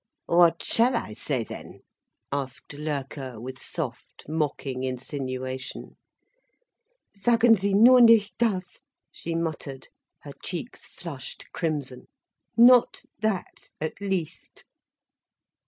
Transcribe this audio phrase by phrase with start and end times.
[0.25, 1.81] "What shall I say, then?"
[2.31, 5.95] asked Loerke, with soft, mocking insinuation.
[7.13, 9.89] "Sagen Sie nur nicht das," she muttered,
[10.23, 12.07] her cheeks flushed crimson.
[12.57, 14.63] "Not that, at least."